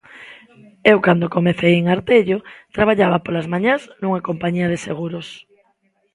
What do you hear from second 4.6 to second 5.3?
de seguros.